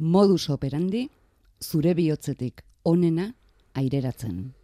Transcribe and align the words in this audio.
modus 0.00 0.48
operandi, 0.50 1.08
zure 1.60 1.94
bihotzetik 1.94 2.64
onena 2.84 3.30
aireratzen. 3.74 4.59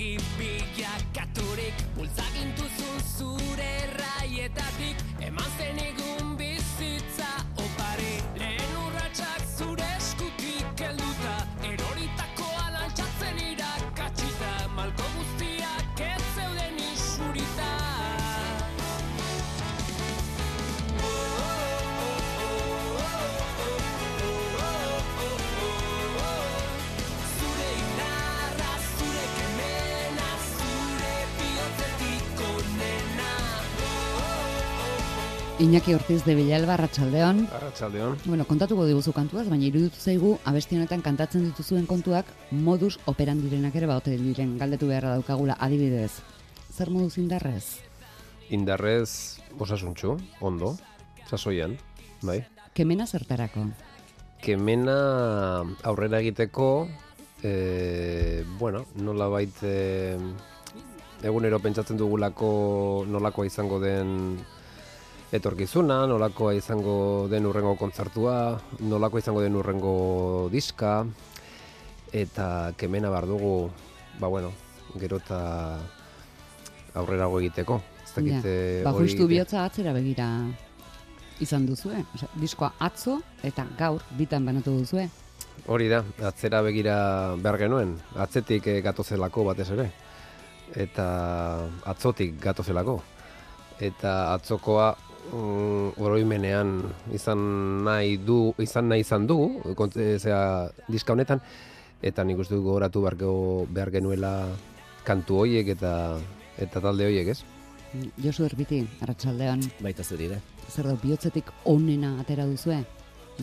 Argi 0.00 0.16
bilakaturik, 0.38 1.74
bultzagintuzun 1.96 3.00
zure 3.18 3.68
erraietatik, 3.84 4.96
eman 5.20 5.50
zenigun 5.58 5.99
Iñaki 35.60 35.92
Ortiz 35.92 36.24
de 36.24 36.34
Villalba, 36.34 36.72
Arratsaldeon. 36.72 37.46
Arratsaldeon. 37.52 38.16
Bueno, 38.24 38.46
kontatuko 38.48 38.86
diguzu 38.88 39.12
kantuaz, 39.12 39.42
baina 39.52 39.66
iruditu 39.68 40.00
zaigu 40.00 40.30
abesti 40.48 40.78
honetan 40.78 41.02
kantatzen 41.04 41.42
dituzuen 41.44 41.84
kontuak 41.84 42.30
modus 42.50 42.94
operandirenak 43.12 43.74
ere 43.76 43.90
baute 43.90 44.14
diren 44.16 44.54
galdetu 44.56 44.88
beharra 44.88 45.10
daukagula 45.18 45.58
adibidez. 45.60 46.22
Zer 46.72 46.88
moduz 46.88 47.18
indarrez? 47.20 47.76
Indarrez 48.48 49.42
osasuntxu, 49.58 50.14
ondo, 50.40 50.70
sasoian, 51.28 51.74
bai. 52.22 52.38
Kemena 52.72 53.04
zertarako? 53.04 53.66
Kemena 54.40 54.94
aurrera 55.84 56.22
egiteko, 56.24 56.88
e, 57.44 58.46
bueno, 58.56 58.86
nola 58.96 59.28
bait, 59.28 59.60
e, 59.60 60.16
egunero 61.20 61.60
pentsatzen 61.60 62.00
dugulako 62.00 63.04
nolakoa 63.12 63.44
izango 63.44 63.76
den 63.84 64.40
etorkizuna, 65.32 66.04
nolakoa 66.10 66.54
izango 66.58 67.28
den 67.30 67.46
urrengo 67.46 67.76
kontzertua, 67.78 68.58
nolakoa 68.82 69.22
izango 69.22 69.42
den 69.44 69.56
urrengo 69.56 70.48
diska, 70.50 71.04
eta 72.12 72.72
kemena 72.76 73.10
bar 73.10 73.26
dugu, 73.30 73.70
ba 74.18 74.28
bueno, 74.28 74.50
gero 74.98 75.20
eta 75.22 75.78
aurrerago 76.98 77.38
egiteko. 77.40 77.80
Ez 78.02 78.12
dakit, 78.16 78.44
eh, 78.44 78.82
Ba, 78.84 78.92
hori 78.92 79.06
justu 79.06 79.28
bihotza 79.30 79.64
atzera 79.64 79.92
begira 79.94 80.26
izan 81.40 81.66
duzue. 81.66 82.02
Osea, 82.14 82.28
diskoa 82.34 82.72
atzo 82.78 83.20
eta 83.46 83.66
gaur 83.78 84.02
bitan 84.18 84.44
banatu 84.44 84.74
duzue. 84.80 85.08
Hori 85.70 85.86
da, 85.92 86.02
atzera 86.26 86.62
begira 86.66 87.36
behar 87.38 87.58
genuen, 87.60 87.94
atzetik 88.16 88.66
eh, 88.66 88.80
gatozelako 88.82 89.44
batez 89.52 89.68
ere, 89.76 89.90
eta 90.74 91.06
atzotik 91.86 92.34
gatozelako. 92.42 92.98
Eta 93.80 94.34
atzokoa 94.34 94.90
mm, 95.32 95.92
oroimenean 96.00 96.82
izan 97.14 97.38
nahi 97.84 98.16
du, 98.16 98.54
izan 98.58 98.88
nahi 98.88 99.00
izan 99.04 99.26
du, 99.26 99.38
kont- 99.78 99.96
eh, 99.96 100.70
diska 100.88 101.12
honetan, 101.12 101.40
eta 102.02 102.24
nik 102.24 102.38
uste 102.38 102.54
dut 102.54 102.64
gogoratu 102.64 103.02
behar, 103.02 103.16
geo- 103.16 103.66
behar 103.70 103.90
genuela 103.90 104.48
kantu 105.04 105.42
hoiek 105.44 105.68
eta 105.76 106.18
eta 106.58 106.80
talde 106.80 107.04
hoiek, 107.06 107.28
ez? 107.28 107.42
Josu 108.22 108.44
Erbiti, 108.46 108.84
Arratsaldeon, 109.02 109.60
Baita 109.82 110.04
zuri 110.04 110.26
ere. 110.26 110.40
zer 110.70 110.86
da 110.86 110.94
bihotzetik 110.94 111.48
onena 111.64 112.20
atera 112.20 112.44
duzue? 112.46 112.84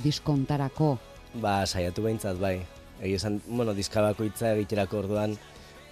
Diskontarako 0.03 0.97
Ba, 1.41 1.65
saiatu 1.67 2.01
behintzat, 2.05 2.37
bai. 2.39 2.61
Egi 3.01 3.13
esan, 3.19 3.41
bueno, 3.47 3.73
diska 3.75 4.01
bakoitza 4.01 4.53
egiterako 4.55 4.99
orduan, 5.03 5.35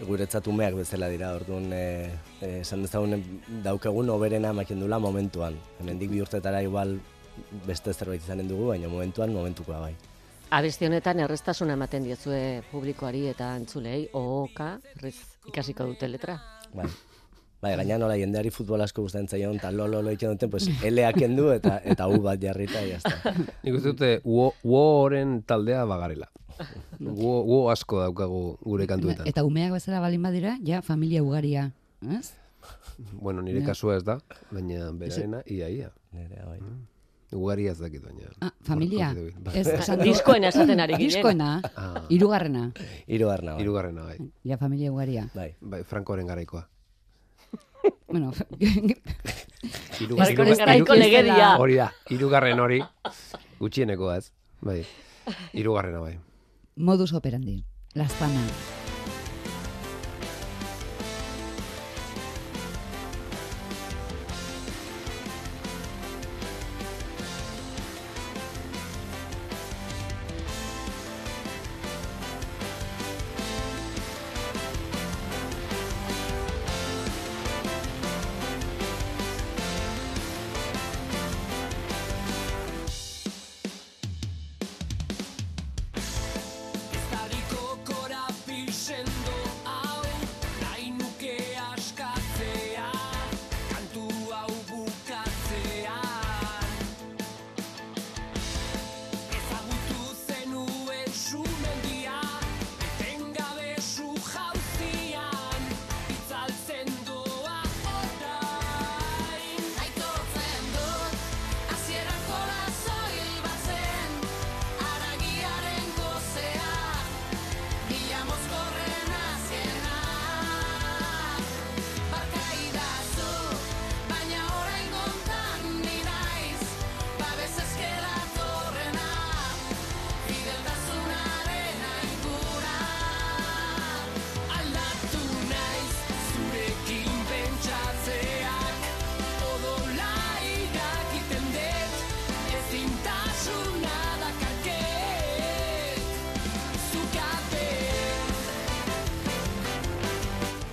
guretzat 0.03 0.47
umeak 0.51 0.75
bezala 0.75 1.07
dira, 1.11 1.31
orduan, 1.35 1.71
e, 1.73 2.09
e, 2.41 2.49
esan 2.61 2.83
dezagun 2.83 3.21
daukagun 3.63 4.09
oberena 4.09 4.51
ematen 4.51 4.81
dula 4.83 4.99
momentuan. 4.99 5.55
Hemendik 5.79 6.11
bi 6.11 6.21
urtetara 6.21 6.61
igual 6.65 6.97
beste 7.67 7.93
zerbait 7.93 8.21
izanen 8.21 8.47
dugu, 8.51 8.69
baina 8.73 8.91
momentuan 8.91 9.33
momentukoa 9.33 9.79
bai. 9.87 9.95
Abesti 10.55 10.85
honetan 10.85 11.19
errestasuna 11.23 11.73
ematen 11.73 12.03
diozue 12.05 12.61
publikoari 12.71 13.25
eta 13.31 13.55
entzulei, 13.57 14.05
ohoka, 14.13 14.75
errez 14.95 15.17
ikasiko 15.47 15.87
dute 15.89 16.09
letra. 16.11 16.37
Bai. 16.75 16.87
Bai, 17.65 17.71
gaina 17.79 17.97
nola 17.97 18.13
jendeari 18.19 18.51
futbol 18.53 18.81
asko 18.85 19.01
gustatzen 19.01 19.27
zaion, 19.27 19.55
eta 19.57 19.71
lo 19.73 19.87
lo 19.89 20.03
lo 20.05 20.11
egiten 20.13 20.35
duten, 20.35 20.51
pues 20.53 20.67
eleak 20.85 21.15
kendu 21.17 21.47
eta 21.49 21.79
eta 21.83 22.05
u 22.07 22.19
bat 22.21 22.37
jarrita, 22.39 22.77
ja 22.85 22.99
está. 23.01 23.33
Nik 23.65 23.73
uste 23.79 23.89
dute 23.95 24.09
uo- 24.23 24.53
uoren 24.63 25.39
taldea 25.41 25.83
bagarela. 25.89 26.27
Uo, 27.01 27.41
uo 27.43 27.69
asko 27.73 27.99
daukagu 28.03 28.57
gure 28.63 28.85
kantuetan. 28.87 29.25
Eta 29.27 29.43
umeak 29.43 29.73
bezala 29.73 29.99
balin 29.99 30.21
badira, 30.21 30.59
ja 30.63 30.83
familia 30.85 31.23
ugaria, 31.25 31.71
ez? 32.05 32.33
Bueno, 33.11 33.41
nire 33.41 33.59
Ja. 33.61 33.65
kasua 33.73 33.97
ez 33.97 34.03
da, 34.05 34.19
baina 34.51 34.91
berarena 34.93 35.41
ia 35.47 35.67
ia. 35.69 35.89
Nerea, 36.13 36.45
bai. 36.45 36.59
Ugaria 37.35 37.71
ez 37.73 37.79
dakit 37.81 38.03
baina. 38.05 38.29
Ah, 38.41 38.51
familia. 38.61 39.09
Bai. 39.41 39.57
Ez, 39.59 39.67
esan 39.81 39.99
Diskoena 40.05 40.53
esaten 40.53 40.79
ari 40.79 40.93
ginen. 41.01 41.09
Diskoena, 41.09 41.49
Ah. 41.75 42.05
hirugarrena. 42.09 42.69
Hirugarna, 43.07 43.55
bai. 43.57 43.61
Hirugarrena 43.65 44.03
bai. 44.05 44.17
Ja, 44.45 44.57
familia 44.61 44.91
ugaria. 44.93 45.27
Bai. 45.33 45.55
Bai, 45.59 45.83
Frankoren 45.83 46.27
garaikoa. 46.27 46.67
Bueno, 48.07 48.31
garaiko 50.57 50.95
legedia. 50.95 51.55
Hori 51.61 51.75
da, 51.81 51.89
hirugarren 52.09 52.59
hori 52.59 52.79
gutxienekoa 53.59 54.17
ez. 54.21 54.31
Bai. 54.61 54.83
Hirugarrena 55.53 55.99
bai. 55.99 56.17
modus 56.75 57.13
operandi. 57.13 57.63
Lazpana. 57.93 58.74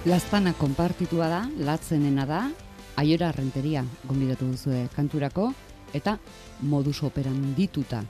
Lastana 0.04 0.52
konpartitua 0.58 1.28
da, 1.30 1.40
latzenena 1.62 2.24
da, 2.26 2.40
aiora 2.98 3.30
renteria 3.32 3.84
gonbidatu 4.08 4.48
duzue 4.50 4.86
kanturako, 4.96 5.52
eta 5.94 6.16
modus 6.60 7.02
operan 7.06 7.54
dituta 7.58 8.02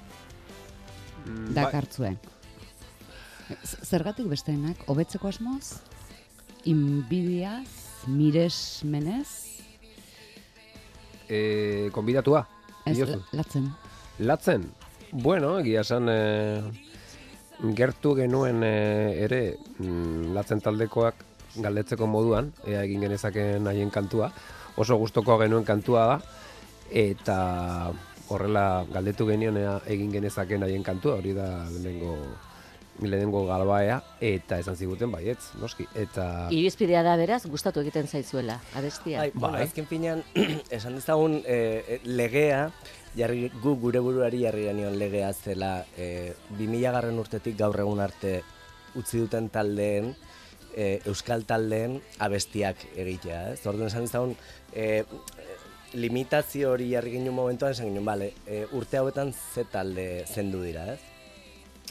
Mm, 1.22 1.52
bai, 1.54 1.54
dakartzue. 1.54 2.08
Z- 3.62 3.84
Zergatik 3.86 4.26
besteenak, 4.26 4.80
hobetzeko 4.90 5.28
asmoz? 5.30 5.76
Inbidiaz, 6.66 7.68
miresmenez? 8.10 9.28
e, 11.28 11.90
konbidatua, 11.94 12.42
Ez, 12.84 12.98
latzen. 13.30 13.68
Latzen, 14.18 14.64
bueno, 15.12 15.60
egia 15.60 15.84
esan 15.86 16.08
e, 16.10 16.18
gertu 17.78 18.16
genuen 18.18 18.64
e, 18.66 18.74
ere 19.22 19.40
mm, 19.78 20.32
latzen 20.34 20.58
taldekoak 20.60 21.22
galdetzeko 21.56 22.06
moduan, 22.06 22.52
ea 22.66 22.84
egin 22.86 23.04
genezaken 23.04 23.66
haien 23.68 23.90
kantua, 23.90 24.30
oso 24.76 24.96
gustoko 25.00 25.36
genuen 25.42 25.66
kantua 25.68 26.06
da, 26.12 26.16
eta 26.90 27.36
horrela 28.32 28.84
galdetu 28.92 29.26
genion 29.28 29.58
ea 29.60 29.76
egin 29.92 30.12
genezaken 30.12 30.64
haien 30.64 30.86
kantua, 30.86 31.18
hori 31.20 31.34
da 31.36 31.48
lehenengo 31.68 32.16
lehenengo 33.00 33.46
galbaea, 33.48 33.96
eta 34.20 34.58
esan 34.60 34.76
ziguten 34.76 35.10
baietz, 35.10 35.54
noski, 35.60 35.86
eta... 35.98 36.48
Irizpidea 36.52 37.00
da 37.02 37.14
beraz, 37.16 37.40
gustatu 37.50 37.80
egiten 37.80 38.06
zaizuela, 38.06 38.58
abestia. 38.76 39.22
Bai, 39.22 39.30
bueno, 39.34 39.56
Bai. 39.56 39.62
azken 39.64 39.88
finean, 39.88 40.20
esan 40.76 40.98
dezagun 40.98 41.38
e, 41.46 42.00
legea, 42.04 42.66
jarri, 43.16 43.48
gu 43.62 43.74
gure 43.80 44.00
buruari 44.04 44.42
jarri 44.44 44.66
genion 44.68 44.98
legea 45.00 45.32
zela 45.32 45.72
e, 45.96 46.34
2000 46.58 46.92
garren 46.98 47.18
urtetik 47.18 47.56
gaur 47.58 47.80
egun 47.80 48.04
arte 48.04 48.42
utzi 49.00 49.24
duten 49.24 49.48
taldeen, 49.52 50.12
e, 50.76 51.00
euskal 51.06 51.44
taldeen 51.48 52.00
abestiak 52.22 52.84
egitea, 52.96 53.52
ez? 53.52 53.60
Orduan 53.66 53.90
esan 53.90 54.06
dezagun, 54.08 54.34
e, 54.72 55.04
limitazio 55.92 56.72
hori 56.72 56.90
jarri 56.92 57.16
ginen 57.16 57.34
momentuan 57.36 57.74
esan 57.74 57.90
ginen, 57.90 58.04
bale, 58.04 58.32
e, 58.46 58.64
urte 58.72 59.00
hauetan 59.00 59.32
ze 59.32 59.64
talde 59.64 60.24
zendu 60.26 60.62
dira, 60.64 60.86
ez? 60.94 61.00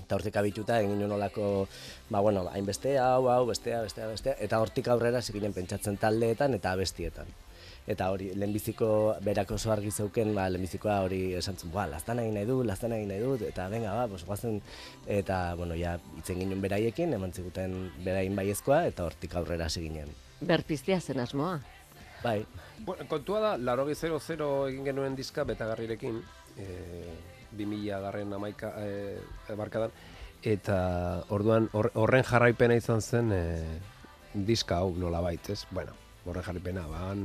Eta 0.01 0.17
hortik 0.17 0.37
abituta 0.39 0.79
egin 0.79 0.95
ginen 0.95 1.11
olako, 1.11 1.67
ba, 2.09 2.19
bueno, 2.19 2.47
hainbeste, 2.49 2.97
hau, 2.99 3.27
hau, 3.29 3.45
bestea, 3.47 3.81
bestea, 3.85 4.07
bestea, 4.07 4.35
eta 4.39 4.59
hortik 4.63 4.87
aurrera 4.89 5.21
hasi 5.21 5.35
ginen 5.35 5.53
pentsatzen 5.53 5.99
taldeetan 6.01 6.57
eta 6.57 6.73
abestietan. 6.73 7.29
Eta 7.89 8.11
hori, 8.13 8.29
lehenbiziko 8.35 9.15
berak 9.25 9.51
oso 9.51 9.71
argi 9.73 9.89
zeuken, 9.91 10.35
ba, 10.37 10.47
lehenbizikoa 10.49 10.99
hori 11.01 11.33
esan 11.33 11.57
zuen, 11.57 11.71
ba, 11.73 11.87
lastan 11.89 12.19
egin 12.21 12.35
nahi 12.37 12.45
dut, 12.45 12.65
lastan 12.65 12.93
egin 12.93 13.09
nahi 13.09 13.19
dut, 13.23 13.41
eta 13.47 13.67
venga, 13.73 13.93
ba, 13.97 14.07
pues, 14.07 14.23
guazen, 14.25 14.61
eta, 15.07 15.55
bueno, 15.57 15.75
ja, 15.79 15.95
itzen 16.21 16.37
ginen 16.43 16.61
beraiekin, 16.61 17.13
eman 17.17 17.33
ziguten 17.33 17.91
berain 18.05 18.35
baiezkoa, 18.37 18.83
eta 18.91 19.05
hortik 19.09 19.33
aurrera 19.35 19.65
hasi 19.65 19.81
ginen. 19.87 20.13
Berpiztea 20.41 21.01
zen 21.01 21.19
asmoa. 21.19 21.59
Bai, 22.23 22.45
Bueno, 22.85 23.05
kontua 23.09 23.39
da, 23.39 23.57
larogi 23.57 23.93
00 23.93 24.45
egin 24.69 24.85
genuen 24.85 25.15
diska 25.15 25.43
betagarrirekin, 25.45 26.21
e, 26.57 26.65
2000 27.57 27.99
garren 28.01 28.33
amaika 28.33 28.71
e, 28.81 29.53
markadan, 29.57 29.91
eta 30.41 31.23
orduan 31.29 31.69
hor- 31.77 31.91
horren 31.93 32.23
jarraipena 32.25 32.77
izan 32.79 33.01
zen 33.01 33.31
e, 33.31 33.41
diska 34.33 34.79
hau 34.81 34.95
nola 34.97 35.21
ez? 35.31 35.65
Bueno, 35.69 35.93
horren 36.25 36.45
jarraipena, 36.45 36.87
ban 36.89 37.21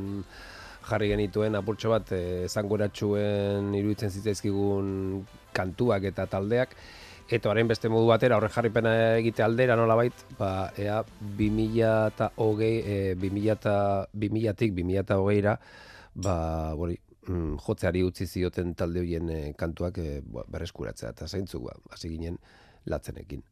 jarri 0.87 1.10
genituen 1.10 1.58
apurtxo 1.58 1.90
bat 1.93 2.12
e, 2.14 2.44
esanguratxuen 2.46 3.75
iruditzen 3.75 4.12
zitzaizkigun 4.12 5.25
kantuak 5.56 6.06
eta 6.12 6.28
taldeak, 6.31 6.76
eta 7.26 7.50
orain 7.50 7.66
beste 7.66 7.90
modu 7.90 8.06
batera 8.12 8.38
horren 8.38 8.52
jarripena 8.54 8.93
egite 9.19 9.43
aldera 9.43 9.76
nolabait, 9.78 10.14
ba 10.38 10.70
ea 10.78 11.00
2020 11.40 12.70
e, 12.84 13.00
2000 13.19 13.58
ta 13.62 13.81
2000tik 14.14 14.78
2020ra 14.78 15.56
ba 16.16 16.37
hori 16.75 16.96
mm, 17.28 17.58
jotzeari 17.66 18.02
utzi 18.06 18.26
zioten 18.26 18.75
talde 18.75 19.02
hoien 19.02 19.31
e, 19.31 19.40
kantuak 19.58 19.99
e, 19.99 20.20
berreskuratzea 20.22 21.10
eta 21.10 21.26
ba 21.26 21.76
hasi 21.90 22.08
ginen 22.08 22.38
latzenekin. 22.87 23.42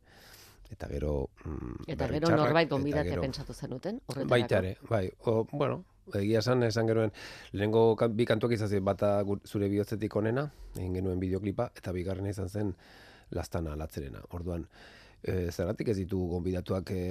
Eta 0.71 0.89
gero 0.89 1.31
mm, 1.45 1.85
Eta 1.93 2.09
gero 2.09 2.31
norbait 2.37 2.71
gonbidatzea 2.71 3.13
gero- 3.13 3.23
pentsatu 3.23 3.55
zenuten, 3.55 4.01
horretarako. 4.07 4.31
Baita 4.31 4.59
ere, 4.59 4.77
bai. 4.89 5.11
O, 5.27 5.45
bueno, 5.53 5.85
egia 6.15 6.41
esan, 6.41 6.63
esan 6.63 6.89
genuen, 6.89 7.13
lehenengo 7.53 7.95
kan, 7.97 8.17
bi 8.17 8.27
kantuak 8.27 8.53
izan 8.57 8.69
ziren, 8.69 8.85
bata 8.85 9.23
zure 9.45 9.69
bihotzetik 9.69 10.17
onena, 10.17 10.49
egin 10.77 10.95
genuen 11.01 11.21
bideoklipa, 11.21 11.71
eta 11.77 11.93
bigarrena 11.93 12.31
izan 12.31 12.49
zen 12.49 12.75
lastana 13.31 13.77
latzerena. 13.77 14.23
Orduan, 14.37 14.67
e, 15.23 15.51
zergatik 15.51 15.89
ez 15.93 15.97
ditu 16.03 16.21
gonbidatuak 16.33 16.91
e, 16.91 17.05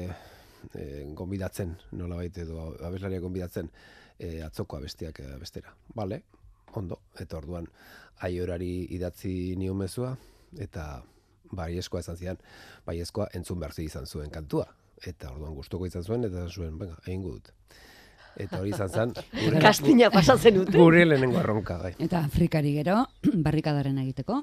e, 0.73 0.85
gonbidatzen, 1.17 1.75
nola 1.97 2.21
edo 2.25 2.69
abeslaria 2.85 3.21
gonbidatzen, 3.23 3.71
e, 4.19 4.41
atzoko 4.45 4.77
abestiak 4.77 5.19
e, 5.19 5.31
abestera. 5.33 5.73
Bale, 5.95 6.23
ondo, 6.73 6.99
eta 7.19 7.37
orduan, 7.37 7.67
aiorari 8.25 8.87
idatzi 8.95 9.55
nion 9.57 9.77
mezua, 9.77 10.15
eta 10.61 11.03
baiezkoa 11.51 11.99
esan 11.99 12.17
zidan, 12.17 12.37
baiezkoa 12.85 13.27
entzun 13.33 13.59
behar 13.59 13.73
izan 13.79 14.07
zuen 14.07 14.29
kantua. 14.31 14.67
Eta 15.05 15.31
orduan 15.33 15.55
gustuko 15.55 15.85
izan 15.85 16.03
zuen, 16.03 16.23
eta 16.23 16.47
zuen, 16.47 16.77
venga, 16.79 16.95
egingo 17.05 17.33
dut. 17.33 17.51
Eta 18.39 18.59
hori 18.61 18.71
izan 18.73 18.89
zen, 18.89 19.11
gure, 19.33 19.59
Kastina 19.61 20.09
pasatzen 20.09 20.55
dute. 20.55 20.77
gure 20.77 21.03
lehenengo 21.05 21.37
erronka, 21.39 21.77
bai. 21.77 21.91
Eta 22.01 22.23
Afrikari 22.25 22.73
gero, 22.73 23.03
barrikadaren 23.47 23.99
egiteko, 24.01 24.39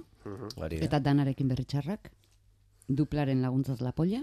hori 0.56 0.78
da. 0.78 0.84
eta 0.86 1.00
danarekin 1.02 1.48
berritxarrak, 1.50 2.12
duplaren 2.86 3.42
laguntzaz 3.42 3.80
lapolla, 3.80 4.22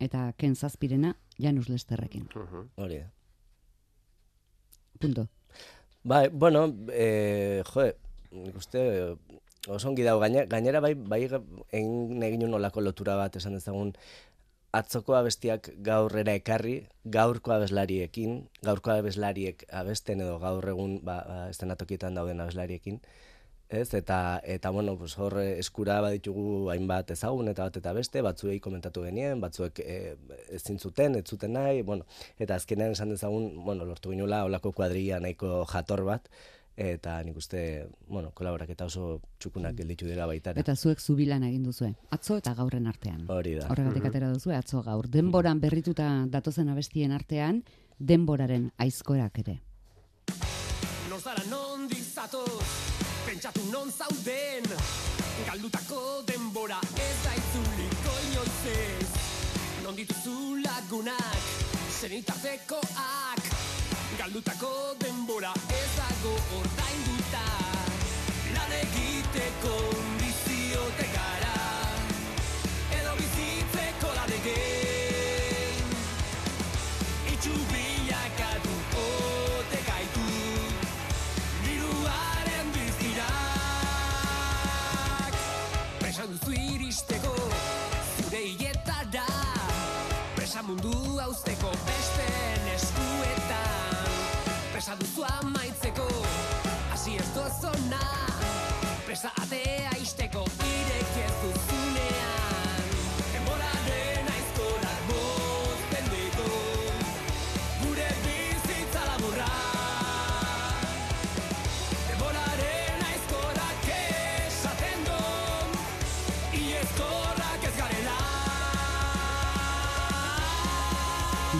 eta 0.00 0.30
Ken 0.38 0.56
Zazpirena 0.56 1.16
Janus 1.38 1.68
Lesterrekin. 1.68 2.28
Hori 2.76 3.02
da. 3.02 3.10
Punto. 4.98 5.28
Bai, 6.04 6.28
bueno, 6.32 6.68
e, 6.92 7.62
jo, 7.66 7.90
nik 8.32 8.56
uste 8.56 8.80
oso 9.66 9.88
ongi 9.88 10.06
dago 10.06 10.20
gainera, 10.22 10.80
bai 10.80 10.94
bai 10.94 11.22
egin 11.26 12.22
egin 12.22 12.54
olako 12.54 12.80
lotura 12.80 13.16
bat 13.16 13.36
esan 13.36 13.58
dezagun 13.58 13.94
atzoko 14.76 15.14
abestiak 15.16 15.70
gaurrera 15.84 16.34
ekarri, 16.36 16.80
gaurko 17.04 17.54
abeslariekin, 17.54 18.42
gaurko 18.66 18.92
abeslariek 18.92 19.64
abesten 19.80 20.20
edo 20.20 20.38
gaur 20.42 20.68
egun 20.74 20.98
ba, 21.04 21.22
ba 21.28 21.38
estenatokietan 21.52 22.18
dauden 22.18 22.42
abeslariekin, 22.44 23.00
ez? 23.68 23.94
Eta 23.94 24.40
eta 24.44 24.70
bueno, 24.70 24.96
pues 24.98 25.16
hor 25.18 25.38
eh, 25.40 25.58
eskura 25.62 26.00
baditugu 26.04 26.68
hainbat 26.74 27.10
ezagun 27.16 27.48
eta 27.52 27.68
bat 27.68 27.78
eta 27.80 27.94
beste, 27.96 28.22
batzuei 28.22 28.58
komentatu 28.60 29.06
genien, 29.06 29.40
batzuek 29.40 29.80
e, 29.82 29.96
ezin 30.58 30.78
zuten, 30.78 31.16
ez 31.20 31.24
zuten 31.26 31.56
nahi, 31.56 31.82
bueno, 31.82 32.06
eta 32.38 32.60
azkenean 32.60 32.94
esan 32.98 33.14
dezagun, 33.14 33.64
bueno, 33.64 33.88
lortu 33.88 34.12
ginula 34.14 34.44
holako 34.44 34.72
kuadrilla 34.72 35.20
nahiko 35.20 35.64
jator 35.72 36.04
bat 36.04 36.30
eta 36.76 37.22
nik 37.24 37.36
uste, 37.40 37.88
bueno, 38.06 38.30
kolaboraketa 38.36 38.84
oso 38.84 39.20
txukunak 39.40 39.74
gelditu 39.78 40.06
dira 40.06 40.26
baita. 40.28 40.52
Eta 40.60 40.76
zuek 40.76 41.00
zubilan 41.00 41.42
egin 41.48 41.64
duzue, 41.64 41.94
atzo 42.12 42.36
eta 42.42 42.52
gaurren 42.54 42.86
artean. 42.86 43.24
Hori 43.32 43.54
da. 43.56 43.70
Horregatik 43.72 44.10
atera 44.10 44.28
duzue, 44.32 44.54
atzo 44.56 44.82
gaur. 44.84 45.08
Denboran 45.08 45.60
berrituta 45.60 46.10
datozen 46.28 46.68
abestien 46.68 47.16
artean, 47.16 47.62
denboraren 47.98 48.70
aizkorak 48.76 49.40
ere. 49.44 49.60
Non 51.08 51.20
zara 51.20 51.42
non 51.48 51.88
dizatoz, 51.88 52.68
pentsatu 53.24 53.64
non 53.72 53.90
zauden 53.90 54.68
Galdutako 55.46 56.22
denbora 56.28 56.78
ez 56.96 57.16
da 57.24 57.34
itzuliko 57.36 58.14
inoiz 58.28 58.60
ez 58.72 59.10
Non 59.84 59.94
dituzu 59.96 60.56
lagunak, 60.64 61.50
senitartekoak 62.00 63.65
Galdutako 64.16 64.68
denbora 64.98 65.52
ez 65.76 65.88
dago 65.96 66.32
ordainduta. 66.58 67.42
Lan 68.54 68.72
egiteko 68.80 69.76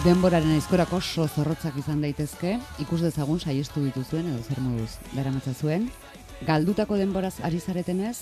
denboraren 0.03 0.51
aizkorak 0.53 0.91
oso 0.93 1.25
zorrotzak 1.25 1.77
izan 1.79 2.01
daitezke, 2.03 2.57
ikus 2.83 2.99
dezagun 3.01 3.39
saiestu 3.39 3.81
dituzuen 3.85 4.27
edo 4.29 4.43
zer 4.43 4.59
moduz 4.61 4.91
daramatza 5.13 5.53
zuen. 5.55 5.87
Galdutako 6.45 6.97
denboraz 6.99 7.37
ari 7.47 7.59
zaretenez, 7.59 8.17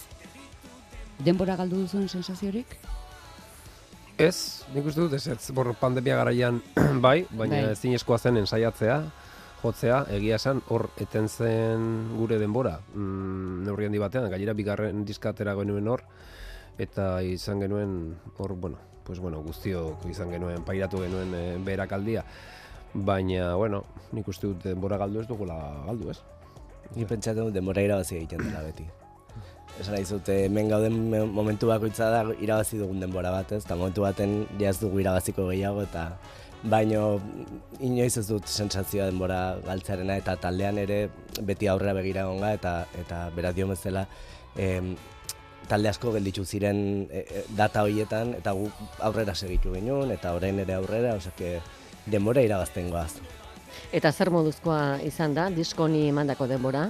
denbora 1.26 1.58
galdu 1.60 1.82
duzuen 1.82 2.08
sensaziorik? 2.08 2.78
Ez, 4.22 4.64
nik 4.76 4.88
uste 4.88 5.04
dut, 5.04 5.18
ez, 5.18 5.26
ez, 5.34 5.52
bor, 5.58 5.74
pandemia 5.80 6.16
garaian 6.22 6.62
bai, 7.06 7.26
baina 7.32 7.66
Bai. 7.66 7.76
ezinezkoa 7.76 8.22
zen 8.22 8.40
ensaiatzea, 8.46 9.02
jotzea, 9.66 10.02
egia 10.16 10.40
esan, 10.40 10.64
hor 10.70 10.88
eten 11.02 11.28
zen 11.28 11.92
gure 12.16 12.40
denbora, 12.40 12.78
mm, 12.94 13.64
neurri 13.68 13.90
handi 13.90 14.04
batean, 14.06 14.30
gainera 14.32 14.56
bigarren 14.56 15.04
diskatera 15.08 15.58
genuen 15.60 15.92
hor, 15.92 16.08
eta 16.80 17.18
izan 17.26 17.66
genuen, 17.66 17.98
hor, 18.38 18.56
bueno, 18.56 18.80
pues 19.06 19.20
bueno, 19.20 19.42
guztiok 19.46 20.06
izan 20.10 20.32
genuen, 20.34 20.64
pairatu 20.66 20.98
genuen 21.04 21.34
e, 21.38 21.44
berakaldia, 21.64 22.24
baina, 22.94 23.54
bueno, 23.56 23.84
nik 24.12 24.28
uste 24.28 24.48
dut 24.48 24.64
denbora 24.64 24.98
galdu 24.98 25.22
ez 25.22 25.28
dugula 25.28 25.58
galdu, 25.86 26.10
ez? 26.12 26.20
Ni 26.96 27.06
pentsatzen 27.06 27.46
dut 27.48 27.54
denbora 27.54 27.82
irabazi 27.86 28.18
egiten 28.18 28.44
dela 28.48 28.64
beti. 28.66 28.86
Esan 29.80 29.94
nahi 29.98 30.06
zut, 30.06 30.30
eh, 30.30 30.46
hemen 30.46 30.70
gauden 30.72 31.10
me- 31.12 31.26
momentu 31.26 31.68
bakoitza 31.68 32.10
da 32.10 32.22
irabazi 32.40 32.78
dugun 32.80 33.00
denbora 33.04 33.32
bat, 33.32 33.52
ez? 33.52 33.66
Eta 33.66 33.76
momentu 33.76 34.02
baten 34.06 34.46
jaz 34.60 34.80
dugu 34.80 35.02
irabaziko 35.04 35.50
gehiago 35.50 35.82
eta 35.84 36.06
baino 36.64 37.20
inoiz 37.84 38.16
ez 38.18 38.28
dut 38.30 38.48
sentsazioa 38.48 39.06
denbora 39.12 39.58
galtzearena 39.66 40.16
eta 40.18 40.38
taldean 40.42 40.80
ere 40.82 41.10
beti 41.44 41.68
aurrera 41.68 41.94
begira 41.94 42.24
egonga 42.24 42.54
eta 42.56 42.72
eta 42.98 43.30
beraz 43.36 43.54
dio 43.54 43.68
bezala 43.68 44.08
talde 45.70 45.90
asko 45.90 46.14
gelditu 46.16 46.46
ziren 46.46 47.08
e, 47.10 47.24
e, 47.24 47.44
data 47.58 47.84
horietan 47.84 48.36
eta 48.38 48.54
gu 48.54 48.70
aurrera 49.00 49.36
segitu 49.36 49.74
genuen 49.74 50.12
eta 50.12 50.34
orain 50.38 50.60
ere 50.60 50.78
aurrera, 50.78 51.16
osea 51.16 51.60
denbora 52.06 52.44
irabazten 52.46 52.90
goaz. 52.94 53.18
Eta 53.96 54.12
zer 54.12 54.32
moduzkoa 54.32 55.02
izan 55.06 55.36
da, 55.36 55.50
diskoni 55.50 56.08
emandako 56.10 56.48
denbora? 56.48 56.90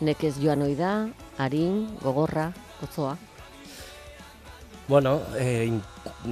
Nekez 0.00 0.36
joan 0.40 0.62
ohi 0.64 0.76
da, 0.78 1.08
harin, 1.38 1.84
gogorra, 2.02 2.50
gozoa. 2.80 3.16
Bueno, 4.88 5.20
eh, 5.38 5.66
in, 5.68 5.82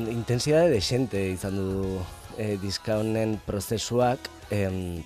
intensidade 0.08 0.70
de 0.70 0.80
xente 0.80 1.20
izan 1.30 1.56
du 1.56 2.00
eh, 2.38 2.56
diska 2.58 2.98
honen 2.98 3.36
prozesuak. 3.46 4.30
Em, 4.50 5.04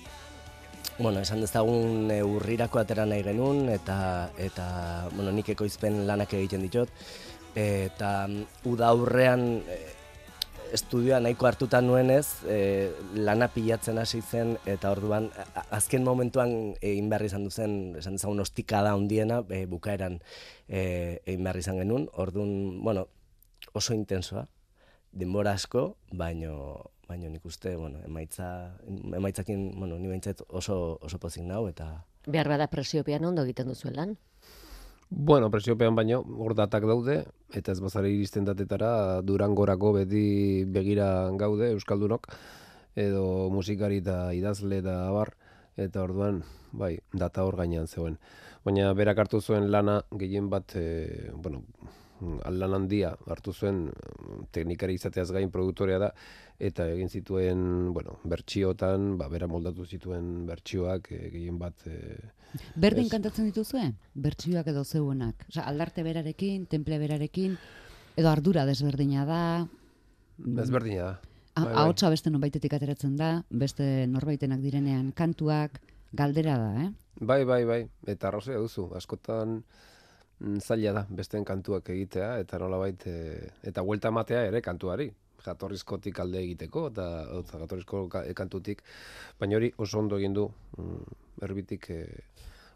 bueno, 0.97 1.19
esan 1.19 1.41
dezagun 1.41 2.11
e, 2.11 2.21
urrirako 2.23 2.79
atera 2.79 3.05
nahi 3.09 3.23
genuen, 3.25 3.67
eta, 3.73 4.31
eta 4.37 4.67
bueno, 5.13 5.31
nik 5.31 5.49
ekoizpen 5.55 6.05
lanak 6.07 6.33
egiten 6.33 6.61
ditut. 6.65 6.89
eta 7.55 8.25
mm, 8.27 8.65
uda 8.65 8.87
aurrean 8.89 9.61
eh, 9.69 9.93
estudioa 10.73 11.19
nahiko 11.21 11.45
hartuta 11.45 11.81
nuenez, 11.81 12.25
e, 12.49 12.91
lana 13.13 13.47
pilatzen 13.53 13.99
hasi 14.01 14.21
zen, 14.21 14.55
eta 14.65 14.89
orduan, 14.91 15.29
azken 15.69 16.03
momentuan 16.03 16.73
egin 16.81 17.11
behar 17.11 17.27
izan 17.27 17.45
duzen, 17.45 17.75
esan 17.99 18.17
dezagun 18.17 18.41
ostikada 18.41 18.95
handiena, 18.97 19.43
e, 19.49 19.67
bukaeran 19.69 20.17
e, 20.67 21.21
egin 21.27 21.45
behar 21.45 21.61
izan 21.61 21.77
genuen, 21.77 22.07
orduan, 22.13 22.81
bueno, 22.81 23.05
oso 23.73 23.93
intensoa, 23.93 24.47
denbora 25.13 25.53
asko, 25.53 25.91
baino, 26.11 26.92
baino 27.13 27.29
nik 27.29 27.45
uste, 27.45 27.75
bueno, 27.77 28.01
emaitza, 28.07 28.47
emaitzakin, 28.89 29.71
bueno, 29.77 29.99
ni 30.01 30.09
behintzat 30.09 30.41
oso, 30.49 30.97
oso 31.01 31.19
pozik 31.21 31.45
nau, 31.45 31.67
eta 31.69 32.03
Behar 32.25 32.47
bada 32.47 32.69
presiopean 32.71 33.25
ondo 33.27 33.43
egiten 33.43 33.67
duzuen 33.67 33.97
lan. 33.97 34.15
Bueno, 35.09 35.49
presiopean 35.51 35.95
baino, 35.95 36.21
hor 36.41 36.55
datak 36.57 36.87
daude, 36.89 37.17
eta 37.53 37.73
ez 37.75 37.81
bazara 37.83 38.09
iristen 38.09 38.47
datetara, 38.47 39.21
durangorako 39.21 39.91
beti 39.99 40.63
begira 40.65 41.07
gaude, 41.37 41.69
Euskaldunok, 41.75 42.31
edo 42.95 43.25
musikari 43.53 43.99
eta 44.01 44.17
idazle 44.33 44.79
eta 44.81 44.95
abar, 45.09 45.35
eta 45.77 46.01
orduan, 46.01 46.41
bai, 46.71 46.95
data 47.11 47.43
hor 47.45 47.59
gainean 47.59 47.91
zegoen. 47.91 48.17
Baina 48.63 48.93
berak 48.97 49.19
hartu 49.25 49.41
zuen 49.41 49.69
lana 49.71 49.99
gehien 50.17 50.49
bat, 50.49 50.77
e, 50.79 51.29
bueno, 51.35 51.65
lan 52.21 52.73
handia 52.73 53.15
hartu 53.27 53.53
zuen 53.53 53.85
mm, 53.89 54.45
teknikari 54.51 54.93
izateaz 54.95 55.31
gain 55.31 55.51
produktorea 55.51 55.99
da, 55.99 56.13
eta 56.59 56.87
egin 56.93 57.09
zituen, 57.09 57.93
bueno, 57.93 58.19
bertxiotan, 58.23 59.17
ba, 59.17 59.27
bera 59.29 59.47
moldatu 59.47 59.85
zituen 59.85 60.45
bertxioak, 60.47 61.11
e, 61.11 61.29
gehien 61.33 61.59
bat, 61.59 61.87
e, 61.87 62.17
Berdin 62.77 63.07
Ez. 63.07 63.11
kantatzen 63.11 63.45
dituzue? 63.49 63.93
Bertsioak 64.13 64.67
edo 64.69 64.83
zeuenak. 64.85 65.45
Osea, 65.49 65.63
aldarte 65.71 66.03
berarekin, 66.05 66.67
temple 66.69 66.99
berarekin, 67.01 67.57
edo 68.15 68.29
ardura 68.29 68.65
desberdina 68.69 69.25
da, 69.25 69.39
ezberdina 70.61 71.03
da. 71.07 71.13
Ah, 71.55 71.63
Bai, 71.65 71.73
bai. 71.73 71.81
ahotsa 71.83 72.09
beste 72.09 72.29
nonbaitetik 72.33 72.73
ateratzen 72.73 73.15
da, 73.17 73.43
beste 73.49 74.07
norbaitenak 74.09 74.61
direnean 74.61 75.11
kantuak, 75.13 75.81
galdera 76.13 76.57
da, 76.57 76.69
eh? 76.85 76.91
Bai, 77.21 77.43
bai, 77.45 77.63
bai, 77.65 77.81
eta 78.09 78.27
arrazoia 78.29 78.57
duzu, 78.61 78.87
askotan 78.97 79.59
mm, 79.59 79.91
zaila 80.59 80.91
da 80.93 81.05
besteen 81.09 81.45
kantuak 81.45 81.89
egitea, 81.89 82.37
eta 82.43 82.59
nolabait, 82.59 83.05
e, 83.07 83.49
eta 83.63 83.81
huelta 83.81 84.07
ematea 84.11 84.45
ere 84.49 84.61
kantuari, 84.61 85.09
jatorrizkotik 85.45 86.19
alde 86.19 86.39
egiteko, 86.43 86.87
eta, 86.91 87.07
eta 87.39 87.59
jatorrizko 87.63 88.07
ka- 88.09 88.23
kantutik, 88.35 88.81
baina 89.39 89.57
hori 89.57 89.71
oso 89.77 89.99
ondo 89.99 90.17
egin 90.17 90.33
du, 90.33 90.49
mm, 90.77 91.17
erbitik 91.43 91.89
e, 91.89 92.01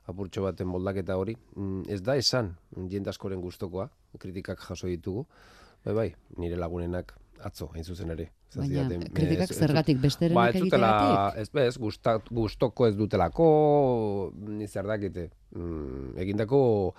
apurtxo 0.07 0.43
baten 0.43 0.67
moldaketa 0.67 1.17
hori, 1.19 1.35
mm, 1.55 1.83
ez 1.89 2.01
da 2.01 2.15
esan, 2.15 2.53
jende 2.89 3.09
askoren 3.09 3.41
gustokoa, 3.41 3.89
kritikak 4.19 4.59
jaso 4.69 4.87
ditugu, 4.87 5.25
bai, 5.85 5.93
bai, 5.93 6.07
nire 6.37 6.55
lagunenak 6.55 7.13
atzo, 7.43 7.69
hain 7.73 7.83
zuzen 7.83 8.09
ere. 8.11 8.31
Baina 8.55 8.87
zidaten, 8.87 9.01
kritikak 9.13 9.51
ez- 9.51 9.51
ez 9.51 9.59
zergatik 9.59 9.99
besterenak 10.01 10.35
Ba, 10.35 10.49
ez 10.49 10.61
dutela, 10.63 11.33
ez 11.35 11.49
bez, 11.51 11.77
gustat, 11.77 12.29
gustoko 12.31 12.87
ez 12.87 12.95
dutelako, 12.95 14.31
ni 14.47 14.67
zer 14.67 14.87
dakite, 14.87 15.29
mm, 15.55 16.17
egindako 16.17 16.93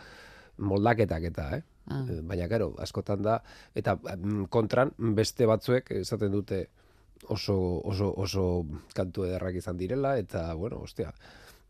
moldaketak 0.59 1.29
eta, 1.31 1.49
eh? 1.57 1.63
Ah. 1.89 2.03
Eh, 2.05 2.21
Baina, 2.23 2.49
karo, 2.51 2.73
askotan 2.83 3.23
da, 3.25 3.39
eta 3.79 3.97
mm, 3.97 4.49
kontran 4.53 4.93
beste 5.17 5.47
batzuek 5.49 5.91
esaten 6.03 6.33
dute 6.35 6.67
oso, 7.27 7.57
oso, 7.85 8.13
oso 8.17 8.45
kantu 8.95 9.25
ederrak 9.29 9.59
izan 9.59 9.79
direla, 9.81 10.17
eta, 10.21 10.53
bueno, 10.55 10.83
ostia, 10.85 11.13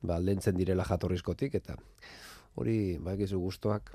ba, 0.02 0.16
aldentzen 0.16 0.56
direla 0.58 0.86
jatorrizkotik, 0.88 1.54
eta 1.60 1.78
hori, 2.58 2.98
ba, 3.02 3.14
egizu 3.14 3.40
gustoak, 3.42 3.92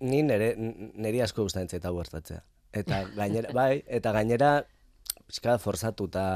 ni 0.00 0.22
nere, 0.22 0.54
neri 0.56 1.20
asko 1.20 1.44
gustatzen 1.46 1.76
zait 1.76 1.84
hau 1.84 1.96
gertatzea. 1.98 2.42
Eta 2.76 3.04
gainera, 3.16 3.52
bai, 3.56 3.82
eta 3.98 4.12
gainera, 4.16 4.50
pixka 5.26 5.58
forzatu, 5.62 6.10
eta 6.12 6.26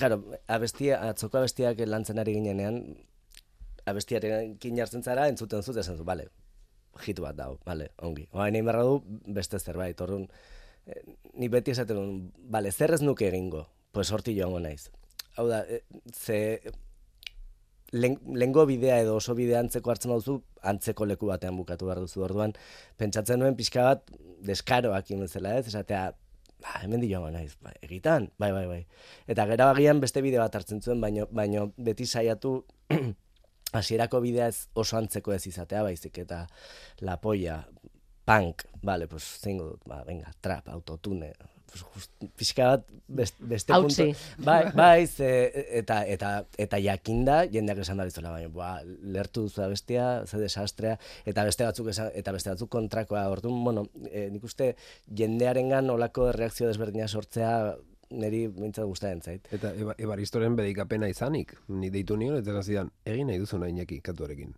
Claro, 0.00 0.22
abestia, 0.48 1.02
atzoko 1.10 1.36
abestiak 1.36 1.82
lantzen 1.84 2.20
ari 2.22 2.32
ginenean, 2.32 2.78
abestiarekin 3.88 4.76
jartzen 4.76 5.02
zara, 5.02 5.28
entzuten 5.28 5.62
zut, 5.62 5.76
esan 5.80 5.98
zu, 5.98 6.04
bale, 6.04 6.28
hitu 7.06 7.24
bat 7.24 7.36
dau, 7.38 7.54
bale, 7.66 7.90
ongi. 8.02 8.26
Oain 8.32 8.54
egin 8.54 8.68
beharra 8.68 8.86
du, 8.88 9.00
beste 9.36 9.60
zerbait, 9.60 10.00
orduan, 10.00 10.26
eh, 10.86 11.02
ni 11.34 11.48
beti 11.48 11.74
esaten 11.74 11.96
duen, 11.96 12.14
bale, 12.52 12.72
zer 12.72 12.94
ez 12.96 13.02
nuke 13.02 13.28
egingo, 13.28 13.66
pues 13.92 14.10
horti 14.12 14.36
joango 14.36 14.60
naiz. 14.60 14.90
Hau 15.36 15.46
da, 15.48 15.62
eh, 15.64 15.82
ze 16.12 16.60
len, 17.92 18.18
lengo 18.34 18.66
bidea 18.66 19.00
edo 19.02 19.16
oso 19.16 19.34
bidea 19.34 19.60
antzeko 19.64 19.90
hartzen 19.90 20.12
duzu, 20.14 20.40
antzeko 20.62 21.06
leku 21.06 21.30
batean 21.30 21.56
bukatu 21.56 21.86
behar 21.86 22.02
duzu. 22.04 22.24
Orduan, 22.26 22.54
pentsatzen 23.00 23.40
nuen 23.40 23.56
pixka 23.58 23.86
bat 23.86 24.10
deskaroak 24.46 25.08
bezala 25.20 25.56
ez, 25.58 25.66
esatea, 25.68 26.10
ba, 26.60 26.76
hemen 26.82 27.02
joango 27.08 27.30
naiz, 27.30 27.56
ba, 27.62 27.72
egitan, 27.82 28.30
bai, 28.38 28.52
bai, 28.52 28.66
bai. 28.66 28.84
Eta 29.26 29.46
gero 29.46 29.70
agian 29.70 30.00
beste 30.00 30.22
bide 30.22 30.38
bat 30.38 30.54
hartzen 30.54 30.80
zuen, 30.80 31.00
baino, 31.00 31.26
baino 31.30 31.72
beti 31.76 32.06
saiatu 32.06 32.60
hasierako 33.72 34.20
bidea 34.24 34.48
ez 34.50 34.66
oso 34.74 34.98
antzeko 34.98 35.34
ez 35.34 35.44
izatea, 35.46 35.84
baizik 35.86 36.18
eta 36.24 36.44
la 37.06 37.16
polla, 37.20 37.62
punk, 38.26 38.66
vale, 38.82 39.08
pues 39.08 39.24
zingo 39.42 39.72
dut, 39.72 39.88
ba, 39.88 40.02
venga, 40.06 40.30
trap, 40.40 40.68
autotune, 40.70 41.32
pues, 41.70 41.82
just, 41.94 42.12
pixka 42.38 42.66
bat 42.72 42.92
best, 43.08 43.36
beste 43.40 43.74
punto, 43.74 44.06
bai, 44.46 44.60
bai, 44.82 45.06
ze, 45.06 45.30
eta, 45.80 46.00
eta, 46.06 46.32
eta 46.58 46.80
jakinda, 46.82 47.40
jendeak 47.50 47.82
esan 47.84 48.00
da 48.00 48.06
bizela, 48.08 48.32
baina, 48.34 48.50
ba, 48.54 48.70
lertu 48.86 49.46
duzu 49.48 49.66
bestia, 49.72 50.08
ze 50.26 50.40
desastrea, 50.42 50.96
eta 51.26 51.46
beste 51.48 51.66
batzuk 51.66 51.90
esan, 51.94 52.10
eta 52.14 52.34
beste 52.36 52.52
batzuk 52.52 52.70
kontrakoa, 52.72 53.26
orduan, 53.32 53.62
bueno, 53.66 53.86
e, 54.10 54.28
nik 54.34 54.44
uste 54.46 54.74
jendearengan 55.16 55.90
olako 55.90 56.30
reakzio 56.36 56.70
desberdina 56.70 57.08
sortzea, 57.08 57.54
niri 58.10 58.46
bintzat 58.48 58.86
gustatzen 58.86 59.22
zait. 59.22 59.48
Eta 59.54 59.72
eba, 59.74 59.94
ebaristoren 59.98 60.56
bedikapena 60.58 61.08
izanik, 61.10 61.54
ni 61.68 61.90
deitu 61.90 62.16
nion, 62.16 62.36
eta 62.40 62.62
zidan, 62.62 62.90
egin 63.06 63.30
nahi 63.30 63.38
duzuna 63.38 63.68
inaki 63.70 64.00
katuarekin. 64.00 64.54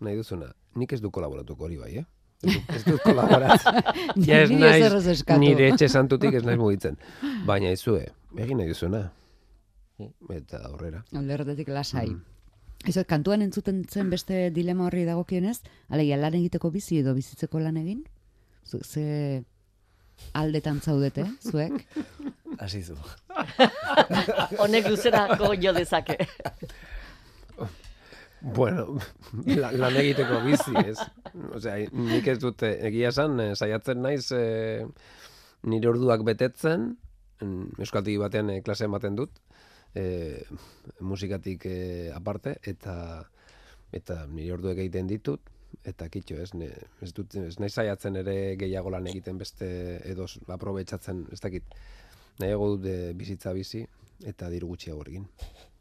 Nahi 0.00 0.16
duzuna, 0.16 0.52
nik 0.78 0.92
ez 0.92 1.00
du 1.02 1.10
kolaboratuko 1.10 1.64
hori 1.66 1.76
bai, 1.76 1.92
eh? 1.98 2.06
Ez 2.46 2.84
dut, 2.86 3.00
kolaboratzen. 3.02 3.80
ja 4.28 4.42
ez 4.44 4.50
naiz, 4.50 5.24
nire 5.42 5.72
etxe 5.72 5.88
santutik 6.00 6.34
ez 6.38 6.44
naiz 6.46 6.58
mugitzen. 6.58 6.98
Baina 7.46 7.70
izue, 7.74 8.04
egin 8.38 8.60
nahi 8.62 8.70
duzuna. 8.70 9.08
Eta 10.30 10.62
aurrera. 10.68 11.02
Alderdetik 11.18 11.68
lasai. 11.74 12.12
Ez 12.86 12.94
kantuan 13.10 13.42
entzuten 13.42 13.82
zen 13.90 14.10
beste 14.10 14.50
dilema 14.54 14.86
horri 14.86 15.02
dagokienez, 15.04 15.56
alegia 15.90 16.16
lan 16.20 16.36
egiteko 16.38 16.70
bizi 16.70 17.00
edo 17.02 17.14
bizitzeko 17.16 17.58
lan 17.58 17.76
egin? 17.80 18.04
Zu- 18.62 18.84
Ze 18.84 19.42
aldetan 20.38 20.78
zaudete, 20.80 21.24
zuek? 21.42 21.82
Hasi 22.58 22.82
zu. 22.82 22.96
Honek 24.62 24.88
luzerako 24.90 25.52
jo 25.62 25.72
dezake. 25.76 26.16
Bueno, 28.40 28.98
la- 29.46 29.72
lan 29.74 29.96
egiteko 29.98 30.38
bizi, 30.44 30.74
ez? 30.86 30.98
Osea, 31.58 31.74
nik 31.90 32.26
ez 32.30 32.36
dute 32.38 32.70
egia 32.86 33.10
esan, 33.10 33.34
eh, 33.42 33.54
saiatzen 33.58 33.98
naiz 34.04 34.28
eh, 34.36 34.84
nire 35.66 35.90
orduak 35.90 36.22
betetzen, 36.26 36.92
euskaltegi 37.82 38.16
batean 38.22 38.52
eh, 38.54 38.60
klase 38.62 38.86
ematen 38.86 39.18
dut, 39.18 39.40
eh, 39.98 40.44
musikatik 41.00 41.66
eh, 41.66 42.12
aparte, 42.14 42.56
eta 42.62 42.94
eta 43.96 44.20
nire 44.30 44.52
orduek 44.54 44.78
egiten 44.84 45.10
ditut, 45.10 45.42
eta 45.88 46.06
kitxo, 46.12 46.38
ez, 46.38 46.52
ne, 46.54 46.68
ez, 47.02 47.10
dut, 47.16 47.34
ez 47.42 47.56
naiz 47.58 47.72
saiatzen 47.74 48.20
ere 48.22 48.54
gehiago 48.60 48.90
lan 48.94 49.06
egiten 49.10 49.38
beste 49.40 49.66
edo 50.06 50.26
aprobetxatzen, 50.54 51.24
ez 51.32 51.40
dakit, 51.42 51.64
nahiago 52.40 52.76
dut 52.76 52.88
bizitza 53.18 53.52
bizi, 53.52 53.84
eta 54.26 54.48
diru 54.50 54.68
gutxiago 54.68 55.02
egin. 55.06 55.26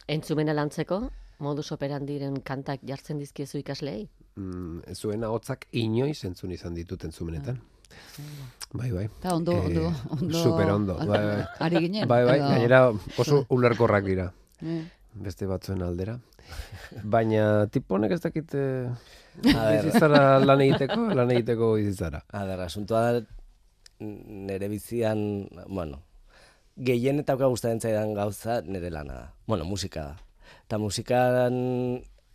Entzumena 0.07 0.53
lantzeko, 0.53 1.01
modus 1.39 1.71
operandiren 1.71 2.39
kantak 2.41 2.79
jartzen 2.87 3.19
dizkiezu 3.19 3.57
ikasleei? 3.63 4.07
mm, 4.37 4.93
zuen 4.93 5.23
ahotzak 5.23 5.65
inoiz 5.71 6.23
entzun 6.25 6.51
izan 6.51 6.75
ditut 6.77 7.03
entzumenetan. 7.03 7.57
Bai, 8.73 8.91
bai. 8.91 9.05
Eta 9.05 9.33
ondo, 9.35 9.51
Eh, 9.53 9.65
ondo, 9.65 9.91
ondo... 10.11 10.37
super 10.43 10.69
ondo, 10.71 10.95
bai, 10.97 11.19
bai. 11.25 11.43
Ari 11.59 11.79
ginen. 11.87 12.07
Bai, 12.07 12.23
bai, 12.25 12.35
edo- 12.39 12.49
gainera 12.49 12.81
oso 13.17 13.45
ulerkorrak 13.49 14.05
dira, 14.05 14.31
Eh, 14.61 14.83
beste 15.13 15.45
batzuen 15.47 15.81
aldera. 15.81 16.19
Baina 17.03 17.67
tipo 17.67 17.95
honek 17.95 18.11
ez 18.11 18.21
dakit 18.21 18.53
eh, 18.55 18.89
A 19.55 19.65
ber, 19.71 19.83
bizitzara 19.85 20.39
lan 20.45 20.61
egiteko, 20.61 21.07
lan 21.15 21.31
egiteko 21.31 21.73
bizitzara. 21.75 22.23
a 22.29 22.43
ber, 22.45 22.59
asuntoa 22.61 23.01
da 23.11 23.21
nere 23.99 24.67
bizian, 24.69 25.47
bueno, 25.67 26.03
gehien 26.77 27.19
eta 27.19 27.36
gustatzen 27.36 27.81
zaidan 27.81 28.13
gauza 28.13 28.62
nire 28.62 28.91
lana 28.93 29.13
da. 29.13 29.27
Bueno, 29.48 29.65
musika 29.65 30.03
da. 30.12 30.15
Eta 30.67 30.77
musikan 30.77 31.55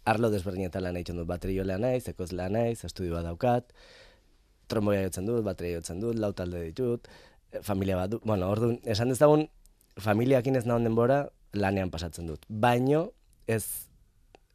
arlo 0.04 0.30
desberdinetan 0.30 0.82
lan 0.82 0.96
egiten 0.98 1.20
dut. 1.20 1.28
Baterioa 1.28 1.78
naiz, 1.78 2.08
ekozlea 2.10 2.48
naiz, 2.50 2.84
estudioa 2.84 3.22
daukat, 3.22 3.72
tromboia 4.68 5.04
jotzen 5.06 5.28
dut, 5.28 5.44
bateria 5.46 5.78
jotzen 5.78 6.00
dut, 6.02 6.18
lau 6.18 6.32
talde 6.36 6.64
ditut, 6.64 7.08
familia 7.62 7.98
bat 8.00 8.10
dut. 8.10 8.24
Bueno, 8.26 8.50
orduan, 8.50 8.78
esan 8.88 9.12
dezagun, 9.12 9.46
familiakin 10.00 10.56
ez 10.58 10.64
nahon 10.66 10.88
denbora 10.88 11.26
lanean 11.54 11.92
pasatzen 11.92 12.26
dut. 12.30 12.44
Baino, 12.48 13.10
ez, 13.46 13.64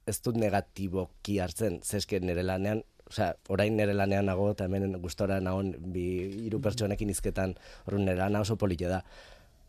ez 0.08 0.20
dut 0.26 0.38
negatiboki 0.42 1.40
hartzen, 1.44 1.80
zeske 1.84 2.20
nire 2.20 2.44
lanean, 2.44 2.84
osea, 3.08 3.36
orain 3.54 3.78
nire 3.78 3.96
lanean 3.96 4.28
nago, 4.28 4.50
eta 4.52 4.68
hemen 4.68 4.98
gustora 5.04 5.40
nagon 5.44 5.76
bi 5.94 6.08
hiru 6.48 6.60
pertsonekin 6.64 7.14
izketan, 7.14 7.56
orduan 7.86 8.08
nire 8.10 8.20
lana 8.20 8.44
oso 8.44 8.58
polite 8.60 8.92
da. 8.92 9.04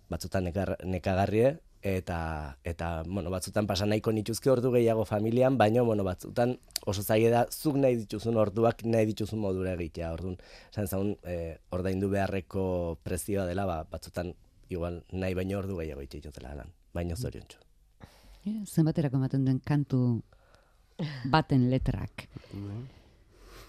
Batzutan 0.09 0.45
nekar, 0.49 0.77
nekagarrie, 0.85 1.59
eta, 1.83 2.57
eta 2.65 3.03
bueno, 3.07 3.31
batzutan 3.31 3.67
pasa 3.67 3.87
nahiko 3.87 4.13
nituzke 4.13 4.51
ordu 4.51 4.73
gehiago 4.73 5.05
familian, 5.05 5.59
baina 5.59 5.83
bueno, 5.83 6.05
batzutan 6.05 6.57
oso 6.87 7.03
zaila 7.03 7.31
da 7.31 7.45
zuk 7.53 7.77
nahi 7.77 7.97
dituzun 8.03 8.37
orduak 8.37 8.85
nahi 8.85 9.07
dituzun 9.13 9.39
modura 9.39 9.75
egitea. 9.77 10.13
Orduan, 10.13 10.37
esan 10.73 10.89
zaun, 10.89 11.15
e, 11.23 11.59
ordaindu 11.71 12.11
beharreko 12.11 12.99
prezioa 13.05 13.47
dela, 13.47 13.67
ba, 13.67 13.83
batzutan 13.91 14.35
igual 14.69 15.03
nahi 15.13 15.35
baino 15.35 15.59
ordu 15.59 15.79
gehiago 15.79 16.03
itxeitotela 16.03 16.55
lan, 16.55 16.73
baino 16.95 17.17
zoriontsu. 17.17 17.59
eh, 18.47 18.65
zenbaterako 18.65 19.17
ematen 19.17 19.45
den 19.45 19.61
kantu 19.61 20.23
baten 21.31 21.71
letrak. 21.71 22.29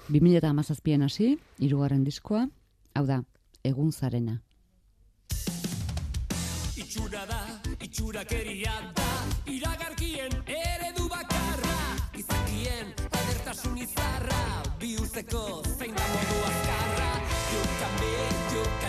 2017an 0.10 1.04
hasi, 1.06 1.38
hirugarren 1.60 2.04
diskoa, 2.04 2.48
hau 2.96 3.06
da, 3.06 3.24
egun 3.64 3.92
zarena. 3.92 4.42
Itxura 6.90 7.24
da, 7.30 7.38
itxurakeria 7.86 8.72
da. 8.98 9.10
Iragarkien 9.46 10.34
eredu 10.50 11.06
bakarra 11.06 11.76
Izakien 12.18 12.90
adertasun 13.14 13.78
izarra. 13.78 14.42
Bihurtzeko 14.82 15.44
zein 15.78 15.94
da 15.94 16.08
modu 16.16 16.40
azkarra. 16.50 17.12
Jokabe, 17.52 18.14
joka, 18.56 18.58
jokabe 18.58 18.89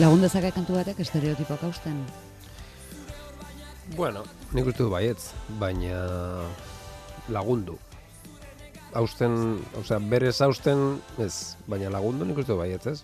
Lagun 0.00 0.22
dezake 0.24 0.48
kantu 0.56 0.78
batek 0.78 1.00
estereotipoak 1.02 1.60
hausten. 1.66 1.98
Bueno, 3.98 4.22
nik 4.56 4.70
uste 4.70 4.86
du 4.86 4.88
baietz, 4.88 5.34
baina 5.60 5.98
lagundu. 7.28 7.74
Hausten, 8.96 9.58
osea, 9.76 9.98
berez 10.00 10.38
hausten, 10.40 10.96
ez, 11.20 11.58
baina 11.68 11.92
lagundu 11.92 12.24
nik 12.24 12.40
uste 12.40 12.54
du 12.54 12.58
baietz, 12.62 12.86
ez? 12.94 12.96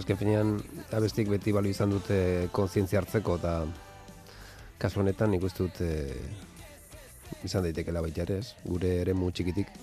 Azken 0.00 0.16
finean, 0.16 0.56
abestik 0.96 1.28
beti 1.28 1.52
balo 1.52 1.68
izan 1.68 1.92
dute 1.92 2.48
kontzientzia 2.56 3.02
hartzeko, 3.02 3.36
eta 3.42 3.58
kasu 4.80 5.04
honetan 5.04 5.34
nik 5.34 5.44
uste 5.44 5.66
dut 5.66 5.82
eh, 5.84 6.16
izan 7.44 7.66
daitekela 7.68 8.00
baita 8.06 8.24
ere, 8.24 8.40
ez? 8.40 8.54
Gure 8.64 9.02
ere 9.02 9.12
txikitik. 9.12 9.74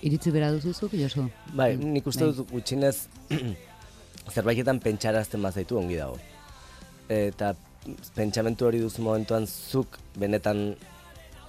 Iritzi 0.00 0.30
bera 0.32 0.54
duzuzuk, 0.54 0.96
Josu? 0.96 1.28
Bai, 1.52 1.74
nik 1.76 2.06
uste 2.08 2.30
dut 2.30 2.48
gutxinez 2.48 3.10
zerbaitetan 4.30 4.80
pentsarazten 4.80 5.42
bazaitu 5.42 5.78
ongi 5.78 5.98
dago. 6.00 6.18
Eta 7.10 7.54
pentsamentu 8.14 8.66
hori 8.68 8.80
duzu 8.82 9.02
momentuan 9.02 9.46
zuk 9.46 9.98
benetan 10.18 10.74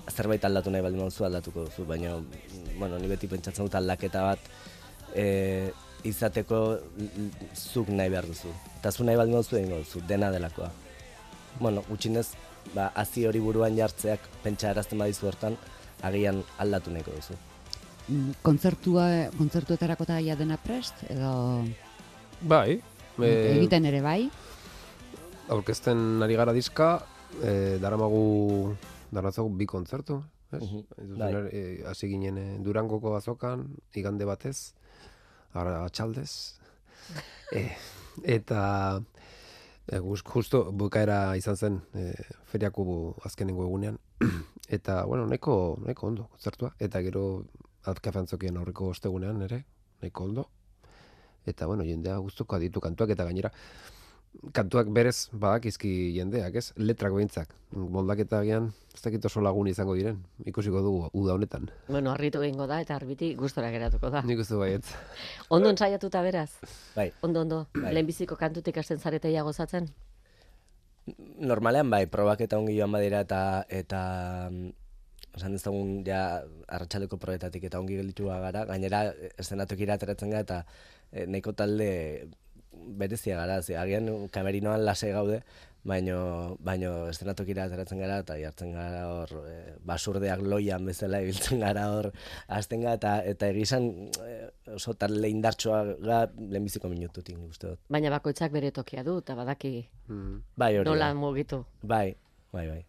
zerbait 0.09 0.43
aldatu 0.45 0.71
nahi 0.71 0.83
baldin 0.83 1.03
baduzu 1.03 1.25
aldatuko 1.27 1.65
duzu, 1.67 1.85
baina 1.85 2.15
bueno, 2.79 2.97
ni 2.97 3.07
beti 3.07 3.27
pentsatzen 3.27 3.67
dut 3.67 3.75
aldaketa 3.75 4.23
bat 4.25 4.47
e, 5.15 5.25
izateko 6.07 6.61
zuk 7.55 7.91
nahi 7.93 8.09
behar 8.09 8.27
duzu. 8.31 8.53
Eta 8.79 8.91
zu 8.91 9.05
nahi 9.05 9.19
baldin 9.19 9.37
baduzu 9.37 9.59
egingo 9.59 9.83
duzu, 9.83 10.01
dena 10.07 10.31
delakoa. 10.31 10.71
Bueno, 11.59 11.83
gutxinez, 11.89 12.31
ba, 12.73 12.91
hazi 12.95 13.27
hori 13.27 13.39
buruan 13.43 13.77
jartzeak 13.77 14.27
pentsarazten 14.43 14.99
badizu 14.99 15.27
hortan, 15.27 15.57
agian 16.01 16.41
aldatu 16.57 16.91
nahiko 16.91 17.13
duzu. 17.19 17.37
Mm, 18.07 18.35
Kontzertua, 18.41 19.07
kontzertuetarako 19.37 20.07
eta 20.07 20.35
dena 20.39 20.57
prest, 20.57 21.03
edo 21.09 21.63
Bai, 22.41 22.81
eh, 23.21 23.55
egiten 23.55 23.85
ere 23.85 23.99
bai. 24.01 24.29
aurkezten 25.53 26.23
ari 26.23 26.35
gara 26.39 26.53
diska, 26.53 27.03
e, 27.43 27.77
daramagu, 27.77 28.73
daratzagu 29.11 29.49
bi 29.57 29.65
kontzertu, 29.65 30.23
ez? 30.51 30.61
Mhm. 30.63 31.17
Bai. 31.19 31.33
eh, 31.51 31.83
hasi 31.85 32.07
ginen 32.07 32.37
eh, 32.37 32.57
Durangoko 32.63 33.15
azokan, 33.15 33.67
igande 33.93 34.25
batez, 34.25 34.73
ara 35.53 35.83
atxaldez, 35.85 36.57
eh, 37.51 37.77
eta 38.23 39.01
e, 39.87 39.99
justo 39.99 40.71
bukaera 40.71 41.35
izan 41.37 41.55
zen 41.55 41.81
e, 41.93 42.13
feriako 42.45 43.17
azkenengo 43.23 43.65
egunean, 43.65 43.99
eta, 44.67 45.05
bueno, 45.05 45.27
nahiko, 45.27 45.77
nahiko 45.85 46.07
ondo, 46.07 46.27
kontzertua, 46.31 46.73
eta 46.79 47.01
gero 47.01 47.43
atkafantzokien 47.85 48.57
aurreko 48.57 48.87
ostegunean 48.95 49.41
ere, 49.41 49.65
nahiko 50.01 50.23
ondo, 50.23 50.47
eta, 51.47 51.65
bueno, 51.65 51.83
jendea 51.87 52.17
guztuko 52.17 52.55
aditu 52.55 52.81
kantuak, 52.83 53.13
eta 53.15 53.25
gainera, 53.25 53.51
kantuak 54.55 54.89
berez 54.93 55.29
badakizki 55.33 55.91
jendeak, 56.15 56.55
ez? 56.55 56.71
Letrak 56.79 57.13
behintzak. 57.13 57.51
Moldaketa 57.75 58.39
agian, 58.41 58.71
ez 58.95 59.01
dakit 59.03 59.25
oso 59.27 59.43
lagun 59.43 59.67
izango 59.67 59.95
diren. 59.97 60.21
Ikusiko 60.47 60.81
dugu 60.81 61.09
uda 61.13 61.35
honetan. 61.35 61.69
Bueno, 61.87 62.13
harritu 62.15 62.41
egingo 62.41 62.67
da 62.67 62.81
eta 62.81 62.95
arbiti 62.95 63.33
gustora 63.39 63.71
geratuko 63.73 64.09
da. 64.13 64.23
Nik 64.27 64.41
uste 64.43 64.59
baietz. 64.59 64.85
Ondo 65.55 65.71
ensaiatuta 65.73 66.23
beraz? 66.25 66.51
Bai. 66.95 67.11
Ondo, 67.21 67.41
ondo. 67.45 67.65
Bai. 67.75 67.93
Lehenbiziko 67.93 68.37
kantutik 68.39 68.77
hasten 68.77 68.99
zareteia 68.99 69.43
gozatzen? 69.47 69.89
Normalean 71.41 71.89
bai, 71.89 72.05
probak 72.07 72.43
eta 72.45 72.59
ongi 72.61 72.77
joan 72.77 72.91
badira 72.93 73.23
eta 73.25 73.41
eta 73.73 74.01
mm, 74.51 74.69
esan 75.37 75.55
dezagun 75.55 76.01
ja 76.05 76.43
arratsaldeko 76.67 77.17
proetatik 77.17 77.63
eta 77.67 77.79
ongi 77.79 77.97
gelditu 77.97 78.29
gara, 78.29 78.65
gainera 78.69 79.07
estenatokira 79.39 79.95
ateratzen 79.97 80.29
gara 80.33 80.45
eta 80.45 80.59
e, 81.11 81.25
nahiko 81.27 81.53
talde 81.53 82.29
berezia 82.71 83.37
gara, 83.37 83.61
ze, 83.61 83.77
agian 83.77 84.07
kamerinoan 84.33 84.85
lase 84.85 85.11
gaude, 85.11 85.41
baino, 85.83 86.57
baino 86.61 86.91
estenatokira 87.09 87.65
ateratzen 87.65 87.99
gara 88.01 88.19
eta 88.21 88.35
jartzen 88.37 88.73
gara 88.75 89.01
hor 89.09 89.31
e, 89.49 89.55
basurdeak 89.85 90.43
loian 90.45 90.85
bezala 90.85 91.21
ibiltzen 91.23 91.63
gara 91.63 91.87
hor 91.93 92.11
hasten 92.47 92.85
gara 92.85 92.99
eta, 92.99 93.13
eta 93.33 93.49
egizan 93.49 93.89
e, 94.21 94.35
oso 94.75 94.93
talde 94.93 95.29
indartsua 95.29 95.81
ga 95.97 96.21
lehenbiziko 96.37 96.89
minututik 96.91 97.39
uste 97.47 97.73
dut. 97.73 97.81
Baina 97.89 98.13
bakoitzak 98.13 98.53
bere 98.53 98.71
tokia 98.71 99.03
du, 99.07 99.19
eta 99.25 99.35
badaki 99.35 99.75
Mm. 100.11 100.41
Bai 100.57 100.77
hori. 100.77 100.89
nola 100.89 101.13
mugitu. 101.15 101.63
Bai, 101.87 102.15
bai, 102.51 102.65
bai. 102.67 102.81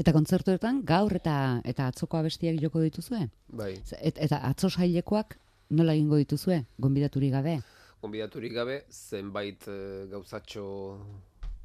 Eta 0.00 0.12
kontzertuetan 0.12 0.82
gaur 0.88 1.12
eta 1.18 1.60
eta 1.68 1.88
atzoko 1.92 2.16
abestiak 2.16 2.56
joko 2.62 2.80
dituzue? 2.80 3.26
Bai. 3.52 3.74
Et, 4.00 4.16
eta 4.16 4.40
atzo 4.48 4.70
sailekoak 4.70 5.36
nola 5.70 5.94
egingo 5.94 6.16
dituzue? 6.20 6.64
Gonbidaturik 6.78 7.32
gabe? 7.32 7.58
Gonbidaturik 8.02 8.52
gabe, 8.54 8.82
zenbait 8.90 9.64
eh, 9.68 10.06
gauzatxo 10.10 10.66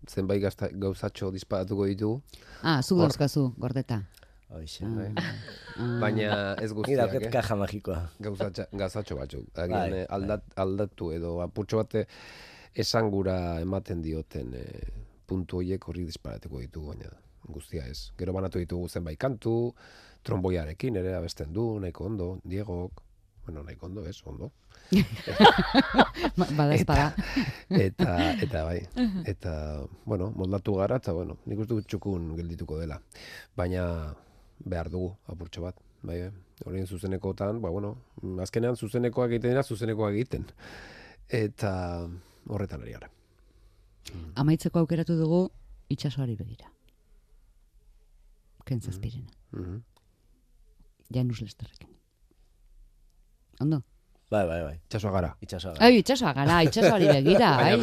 zenbait 0.10 0.42
gazta, 0.42 0.70
gauzatxo 0.74 1.32
disparatuko 1.32 1.86
ditugu, 1.86 2.22
Ah, 2.64 2.82
zu 2.82 2.96
Hor. 2.96 3.04
dauzkazu, 3.08 3.54
gordeta. 3.58 4.04
Hoxe. 4.50 4.84
bai. 4.86 5.14
Ah. 5.78 6.00
baina 6.02 6.56
ez 6.62 6.74
guztiak, 6.74 6.98
dauket 7.00 7.28
eh? 7.28 7.32
kaja 7.32 7.56
magikoa. 7.56 8.10
gauzatxa, 8.20 8.66
gauzatxo 8.74 9.16
batzuk. 9.16 9.46
Agian 9.56 9.92
Bai, 9.92 10.00
eh, 10.02 10.08
aldat, 10.10 10.44
aldatu 10.56 11.12
edo 11.16 11.42
apurtxo 11.42 11.78
bate 11.78 12.06
esangura 12.76 13.60
ematen 13.62 14.02
dioten 14.02 14.54
eh, 14.56 14.88
puntu 15.28 15.58
horiek 15.62 15.88
horri 15.88 16.04
disparatuko 16.06 16.60
ditugu, 16.60 16.88
baina 16.96 17.12
guztia 17.48 17.86
ez. 17.88 18.12
Gero 18.18 18.34
banatu 18.34 18.60
ditugu 18.60 18.90
zenbait 18.90 19.20
kantu, 19.20 19.74
tromboiarekin 20.24 20.96
ere 20.96 21.16
abesten 21.16 21.54
du, 21.54 21.80
nahiko 21.80 22.06
ondo, 22.06 22.40
Diegok, 22.44 23.02
bueno, 23.46 23.64
nahiko 23.64 23.86
ondo, 23.88 24.06
ez, 24.06 24.22
ondo. 24.26 24.52
Ba- 26.38 26.48
Badaezpada. 26.58 27.14
eta 27.70 28.16
eta 28.44 28.64
bai 28.68 28.82
eta 29.26 29.52
bueno 30.06 30.32
moldatu 30.36 30.74
gara 30.76 30.98
eta 31.00 31.14
bueno 31.16 31.38
nik 31.46 31.60
uste 31.64 31.74
dut 31.78 31.88
txukun 31.88 32.36
geldituko 32.36 32.80
dela 32.80 32.98
baina 33.56 33.86
behar 34.66 34.90
dugu 34.92 35.14
apurtxo 35.32 35.62
bat 35.64 35.76
bai 36.04 36.20
bai 36.22 36.32
horien 36.66 36.88
zuzenekotan 36.88 37.62
ba 37.62 37.70
bueno 37.70 37.96
azkenean 38.44 38.76
zuzenekoak 38.76 39.32
egiten 39.32 39.50
dira 39.56 39.64
zuzenekoak 39.64 40.14
egiten 40.14 40.46
eta 41.30 41.72
horretan 42.50 42.82
ari 42.84 42.92
gara 42.98 43.10
Amaitzeko 44.36 44.80
aukeratu 44.80 45.16
dugu 45.16 45.52
itsasoari 45.94 46.36
begira. 46.36 46.68
Kentzazpirena. 48.66 49.30
Mhm. 49.52 49.82
Janus 51.14 51.42
Lesterrekin. 51.42 51.88
Ondo? 53.62 53.82
Bai, 54.32 54.46
bai, 54.48 54.62
bai. 54.64 54.76
itsasoa 54.88 55.12
gara 55.12 55.30
Itxasoa. 55.44 55.74
Ai, 55.84 55.98
itsasoa 56.00 56.32
gara, 56.34 56.62
itsasoari 56.64 57.08
begira, 57.12 57.50
ai. 57.66 57.74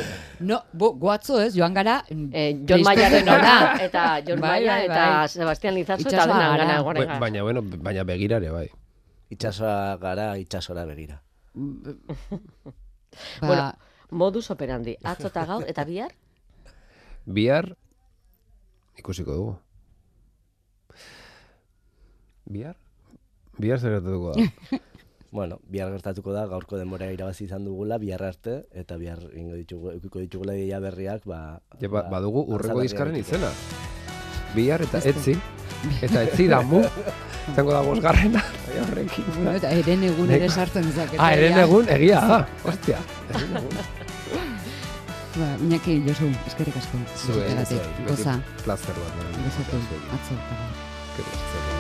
No, 0.41 0.62
bo, 0.73 0.95
goatzo 0.97 1.37
ez, 1.45 1.51
joan 1.55 1.75
gara... 1.77 1.99
mm, 2.11 2.31
Eh, 2.33 2.55
Jon 2.69 2.83
Maiaren 2.87 3.29
ona, 3.29 3.53
eta 3.85 4.05
Jon 4.27 4.41
Bai, 4.41 4.55
Maia 4.64 4.73
bai, 4.73 4.85
eta 4.87 5.03
bai. 5.19 5.29
Sebastian 5.29 5.75
Lizazu 5.77 6.09
eta 6.09 6.25
denan 6.25 6.41
gara. 6.41 6.57
gana 6.64 6.79
Ba- 6.83 6.95
gara. 6.95 7.19
baina 7.21 7.43
bueno 7.45 7.62
baina 7.62 8.05
begirare 8.09 8.51
bai 8.51 8.69
Itxasoa 9.31 9.99
gara, 10.01 10.31
itxasora 10.41 10.87
begira. 10.88 11.21
Ba, 13.41 13.47
Bueno, 13.47 13.73
modus 14.11 14.51
operandi, 14.51 14.97
atzo 15.05 15.29
eta 15.29 15.45
gaur, 15.45 15.64
eta 15.69 15.85
bihar? 15.85 16.12
bihar 17.37 17.75
ikusiko 18.97 19.33
dugu 19.37 19.55
bihar 22.49 22.77
bihar 23.59 23.79
zer 23.81 23.93
gertatuko 23.99 24.33
da 24.33 24.79
Bueno, 25.31 25.59
bihar 25.69 25.91
gertatuko 25.93 26.33
da, 26.33 26.47
gaurko 26.49 26.79
denbora 26.81 27.11
irabazi 27.12 27.45
izan 27.45 27.67
dugula, 27.69 27.99
bihar 28.01 28.23
arte, 28.25 28.62
eta 28.73 28.97
bihar 28.97 29.21
ingo 29.37 29.59
ditugu, 29.59 29.91
eukiko 29.93 30.23
ditugula 30.23 30.55
ideia 30.57 30.81
berriak, 30.81 31.27
ba... 31.29 31.61
Ja, 31.83 31.88
ba, 31.93 32.07
badugu 32.09 32.47
urrengo 32.49 32.81
ditugula. 32.81 33.19
izena. 33.19 33.51
Bihar 34.55 34.83
eta 34.87 35.03
etzi. 35.05 35.37
Eta 36.03 36.23
etzi 36.25 36.49
da 36.49 36.62
mu. 36.64 36.81
Zango 37.55 37.73
da 37.73 37.83
bosgarrena. 37.85 38.41
Horrekin. 38.79 39.25
bueno, 39.37 39.53
eta 39.61 39.71
eren 39.71 40.03
egun 40.09 40.31
ere 40.31 40.49
sartzen 40.49 40.88
zakete. 40.93 41.21
Ah, 41.21 41.33
eren 41.37 41.61
egun 41.61 41.88
egia 41.93 42.21
da. 42.33 42.41
Hostia. 42.64 42.99
Eren 43.35 43.57
egun. 43.61 43.81
Ba, 45.38 45.49
Iñaki, 45.62 46.01
Josu, 46.09 46.33
eskerrik 46.51 46.81
asko. 46.81 46.99
Beti 47.37 47.79
Goza, 48.09 48.41
Plazer 48.64 49.03
bat. 49.05 49.27
gozatu, 49.45 49.83
Zuei. 49.85 50.07
atzo. 50.19 50.41
Eskerrik 50.41 51.37
asko. 51.37 51.78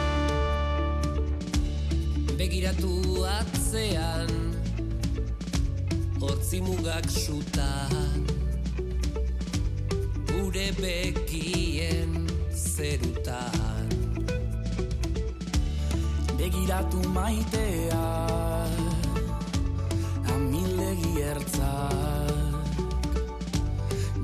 Begiratu 2.58 3.22
atzean 3.22 4.30
Hortzi 6.18 6.58
mugak 6.58 7.06
suta 7.06 7.86
Gure 10.26 10.66
bekien 10.74 12.26
zerutan. 12.50 13.86
Begiratu 16.34 16.98
maitea 17.14 18.10
Amilegi 20.34 21.14
ertza. 21.30 21.72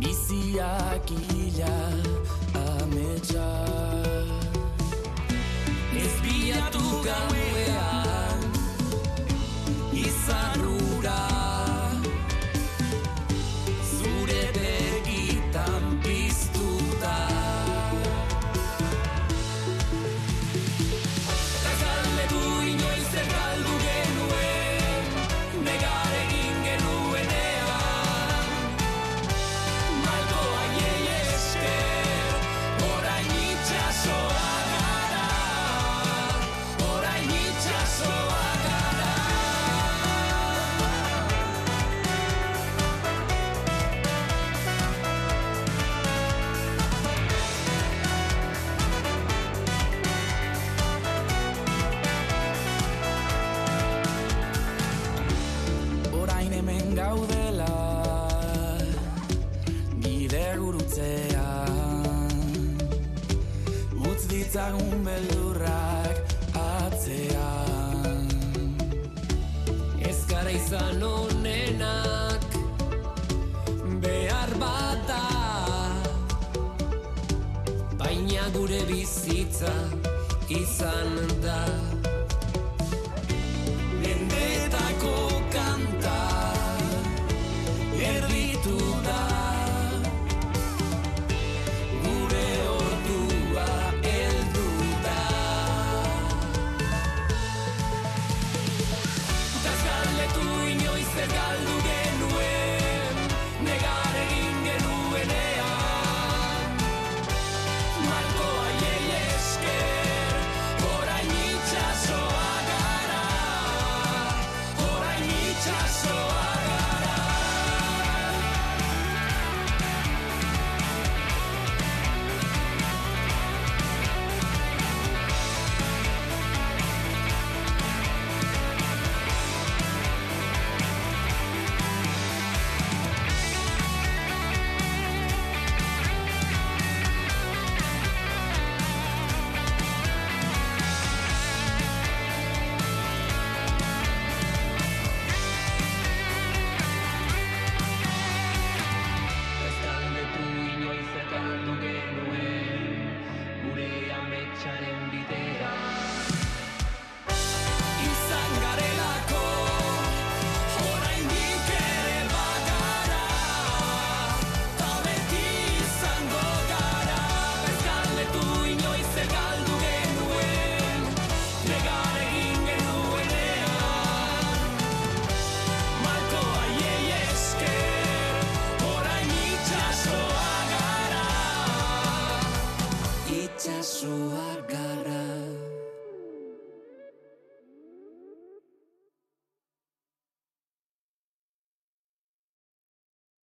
Biziak 0.02 1.06
ila 1.38 1.76
ametsa. 2.66 3.50
Ez 5.94 6.14
bilatu 6.26 6.82
gauean 7.06 7.93